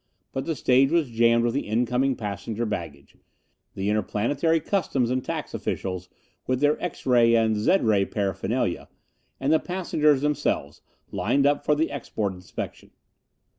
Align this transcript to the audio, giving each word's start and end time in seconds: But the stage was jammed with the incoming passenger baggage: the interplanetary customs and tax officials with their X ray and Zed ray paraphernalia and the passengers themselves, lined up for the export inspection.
But 0.31 0.45
the 0.47 0.55
stage 0.55 0.89
was 0.89 1.11
jammed 1.11 1.43
with 1.43 1.53
the 1.53 1.67
incoming 1.67 2.15
passenger 2.15 2.65
baggage: 2.65 3.15
the 3.75 3.87
interplanetary 3.87 4.59
customs 4.59 5.11
and 5.11 5.23
tax 5.23 5.53
officials 5.53 6.09
with 6.47 6.59
their 6.59 6.81
X 6.83 7.05
ray 7.05 7.35
and 7.35 7.55
Zed 7.55 7.83
ray 7.85 8.05
paraphernalia 8.05 8.89
and 9.39 9.53
the 9.53 9.59
passengers 9.59 10.21
themselves, 10.21 10.81
lined 11.11 11.45
up 11.45 11.63
for 11.63 11.75
the 11.75 11.91
export 11.91 12.33
inspection. 12.33 12.89